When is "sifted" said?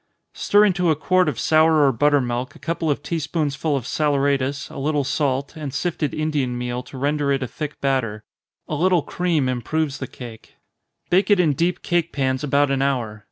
5.71-6.11